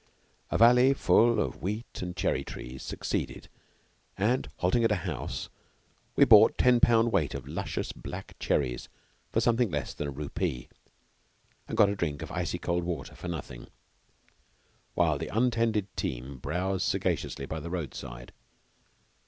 A 0.49 0.57
valley 0.57 0.95
full 0.95 1.39
of 1.39 1.61
wheat 1.61 2.01
and 2.01 2.17
cherry 2.17 2.43
trees 2.43 2.81
succeeded, 2.81 3.49
and 4.17 4.49
halting 4.57 4.83
at 4.83 4.91
a 4.91 4.95
house, 5.05 5.49
we 6.15 6.25
bought 6.25 6.57
ten 6.57 6.79
pound 6.79 7.11
weight 7.11 7.35
of 7.35 7.47
luscious 7.47 7.91
black 7.91 8.33
cherries 8.39 8.89
for 9.31 9.39
something 9.41 9.69
less 9.69 9.93
than 9.93 10.07
a 10.07 10.11
rupee, 10.11 10.69
and 11.67 11.77
got 11.77 11.87
a 11.89 11.95
drink 11.95 12.23
of 12.23 12.31
icy 12.31 12.57
cold 12.57 12.83
water 12.83 13.13
for 13.13 13.27
nothing, 13.27 13.67
while 14.95 15.19
the 15.19 15.27
untended 15.27 15.85
team 15.95 16.39
browsed 16.39 16.87
sagaciously 16.89 17.45
by 17.45 17.59
the 17.59 17.69
road 17.69 17.93
side. 17.93 18.33